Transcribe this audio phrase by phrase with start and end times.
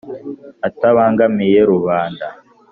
[0.67, 2.27] atabangamiye rubanda